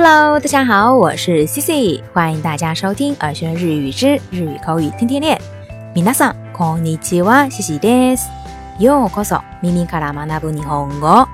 [0.00, 5.40] Hello，大家好，我是 Cici，欢迎大家收听耳学日语之日语口语天天练。
[5.94, 8.28] 皆さんこんにちは、Cici です。
[8.78, 11.26] ようこそ耳から学ぶ日本語。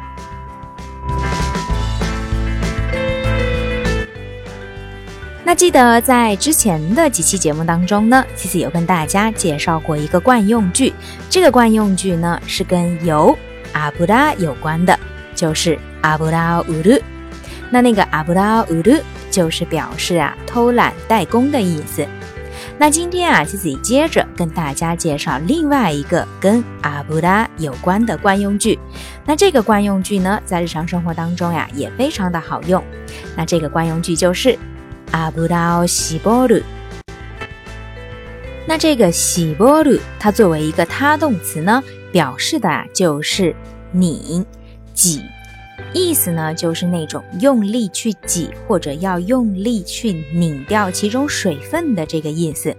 [5.45, 10.95] 那记得在之前的几期节目当中呢，Cici 有跟大家介绍过一个惯用句，
[11.29, 13.37] 这个惯用句呢是跟油
[13.73, 14.99] 阿布拉有关的，
[15.35, 16.99] 就是阿布拉乌鲁。
[17.70, 18.94] 那那个阿布拉乌鲁
[19.30, 22.08] 就是表示啊偷懒怠工的意思。
[22.80, 28.78] 那今天啊，自己接着跟大家介绍另外一个跟阿布拉有关的惯用句。
[29.26, 32.84] 那这个惯用句呢，在日常生活当中呀，也非常的好用。
[33.36, 34.58] 那这个惯用句就是
[35.12, 36.62] 阿布拉西波鲁。
[38.68, 43.56] 那这个西波鲁，它作为一个他动词呢，表示的啊就是
[43.92, 44.46] 拧、
[44.94, 45.22] 挤。
[45.94, 52.76] 意思呢，就是那种用力去挤或者要用力去拧掉其中水分的这个意思。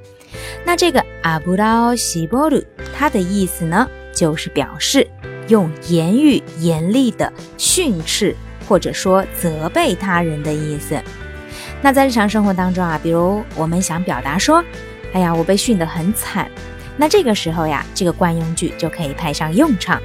[0.65, 2.63] 那这个阿布拉西波鲁，
[2.95, 5.07] 它的意思呢，就是表示
[5.49, 8.37] 用言语严厉的训斥
[8.69, 11.01] 或者说责备他人的意思。
[11.81, 14.63] 那在日常生活当中啊，比如我们想表达说，
[15.13, 16.51] 哎呀，我被训得很惨，
[16.97, 20.01] 那这个时候呀，这个惯用句就可以派上用场。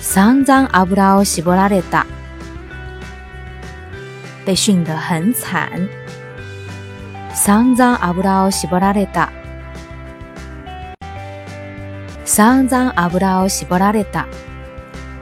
[0.00, 2.06] 桑脏阿布拉西波拉列达
[4.44, 5.68] 被训得很惨。
[7.34, 9.28] 桑脏阿布拉西波拉列达，
[12.24, 14.24] 桑脏阿布拉西波拉列达。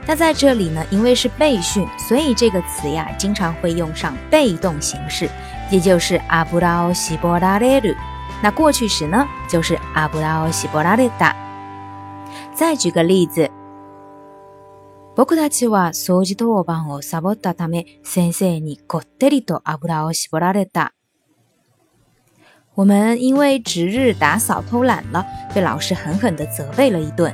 [0.05, 5.29] 那在这里呢，因为是被训，所以这个词呀，经常会用上被动形式，
[5.69, 7.93] 也就是阿布拉西波拉列鲁。
[8.41, 11.35] 那过去时呢，就是阿布拉西波拉列达。
[12.53, 13.49] 再举个例子。
[15.17, 20.93] 僕たちは掃除当番をサボったため、先生にこってりと油を絞られた。
[22.75, 25.25] 我们因为值日打扫偷懒了，
[25.55, 27.33] 被老师狠狠地责备了一顿。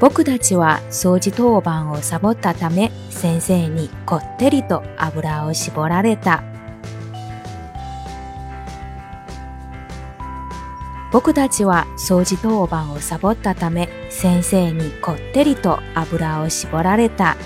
[0.00, 6.42] 僕たちは掃除当番をサボったため、先生にこってりと油を絞られた。
[11.12, 17.36] 僕たちは掃除当番をサボったため、先生にこってりと油を絞られた。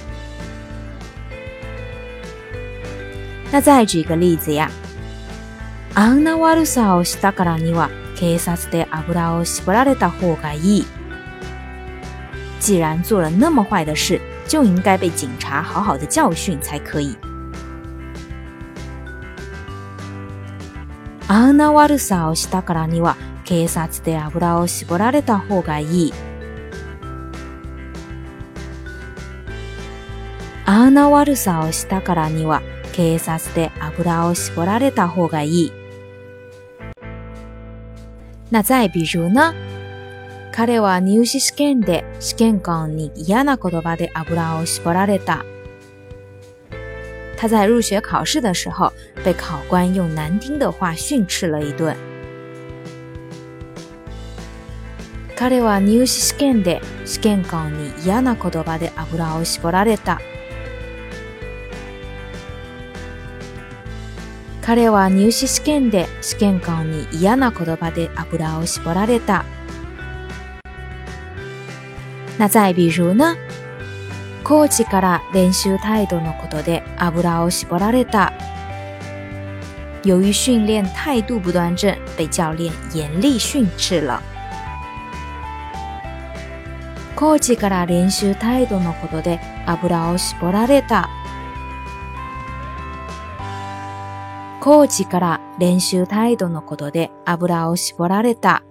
[3.53, 4.71] 那再举个例子呀。
[5.95, 10.85] あんな悪さをしたからには、警察で油を絞られた方がいい。
[12.61, 17.17] 既然做了那么坏的事，就应该被警察好好的教训才可以。
[21.29, 23.17] あんな悪さをしたからには、
[23.51, 26.13] 警察で油を絞られた方がいい。
[30.65, 32.63] あんな悪さをしたからには、
[32.93, 35.73] 警察で油を絞られた方がいい。
[38.53, 39.53] 那再比如呢？
[40.53, 45.45] 彼は入試試験で試験官に嫌な言葉で油を絞られた。
[47.37, 48.93] 他在入学考试的时候，
[49.25, 51.97] 被考官用难听的话训斥了一顿。
[55.41, 60.21] 彼は入試試験で試験官に嫌な言葉で油を絞られた。
[64.61, 69.47] 彼は入試試験で試験官に嫌な言葉で油を絞られた。
[72.39, 73.39] 那再比如呢？
[74.45, 78.35] コーチから練習態度のことで油を絞られた。
[80.05, 84.21] 由于训练态度不端正，被教练严厉训斥了。
[87.21, 91.11] コーチから練習態度のことで油を絞られた。
[94.59, 98.63] コーチから練習態度のことで油を絞られた。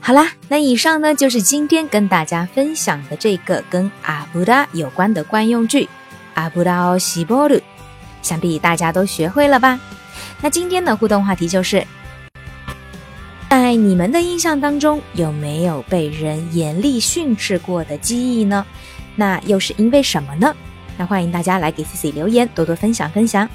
[0.00, 5.88] 好啦，那以上呢就是今天跟大家分享的这个跟阿布拉有关的惯用句，
[6.34, 7.64] 阿布拉を絞る。
[8.26, 9.78] 想必大家都学会了吧？
[10.40, 11.86] 那今天的互动话题就是，
[13.48, 18.66] 在你们的印象当中，有没有被人严厉训斥过的记忆呢？
[19.14, 20.52] 那又是因为什么呢？
[20.98, 23.48] 那欢迎大家来给 Cici 留言，多多分享分享。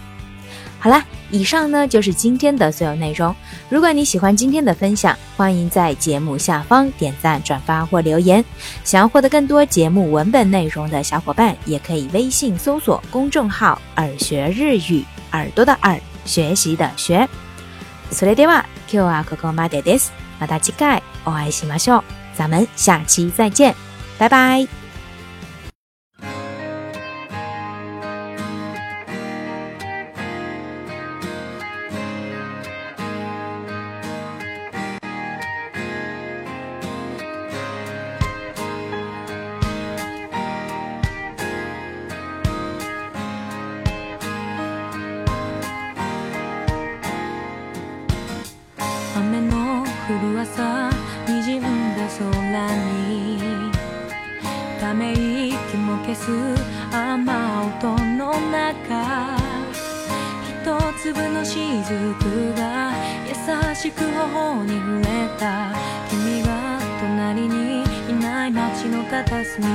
[0.83, 3.35] 好啦，以上呢就是今天的所有内容。
[3.69, 8.43] 如果你喜欢今天的分享，欢迎在节目下方点赞、转发或留言。
[8.83, 17.27] 想要获得更多节目文本内容的小伙伴，也可以微信搜索公众号“耳学日语”，耳朵的耳，学习的学。
[18.11, 20.11] それでは今日はここまでです。
[20.39, 22.03] また次回お会いしましょう。
[22.35, 23.75] 咱们下期再见，
[24.17, 24.80] 拜拜。
[56.11, 56.31] 消す
[56.91, 59.37] 雨音の中
[60.43, 62.91] 一粒の雫が
[63.27, 65.05] 優しく頬に触れ
[65.39, 65.73] た。
[66.09, 69.69] 君が隣にいない街の片隅で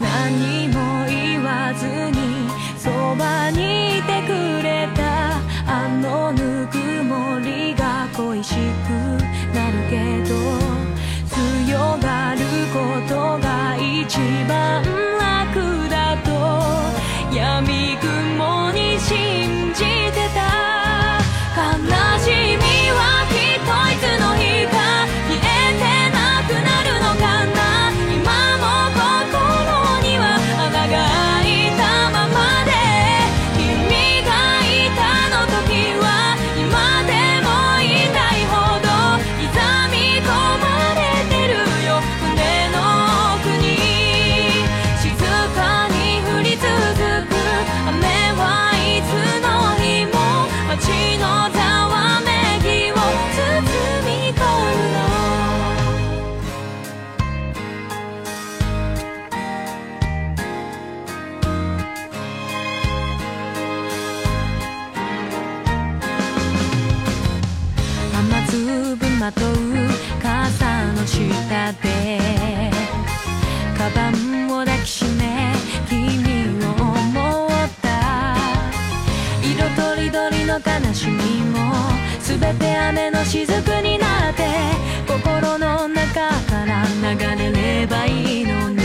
[0.00, 4.30] 何も言わずにそばにいてく
[4.62, 5.38] れた。
[5.66, 8.58] あのぬくもりが恋しく
[9.54, 9.94] なるけ
[10.28, 10.34] ど
[11.28, 12.40] 強がる
[12.72, 12.78] こ
[13.08, 13.43] とが
[14.08, 15.13] Chỉ.
[80.94, 81.72] しみも
[82.20, 84.44] 全て雨のしずくになって
[85.08, 88.83] 心の中から流れればいいのに